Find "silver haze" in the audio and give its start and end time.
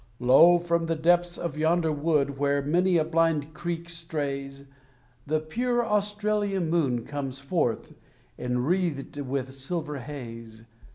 9.53-10.65